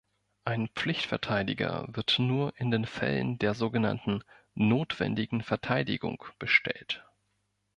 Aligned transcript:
Ein 0.45 0.67
Pflichtverteidiger 0.69 1.85
wird 1.91 2.15
nur 2.17 2.59
in 2.59 2.71
den 2.71 2.85
Fällen 2.87 3.37
der 3.37 3.53
so 3.53 3.69
genannten 3.69 4.23
"notwendigen 4.55 5.43
Verteidigung" 5.43 6.23
bestellt. 6.39 7.05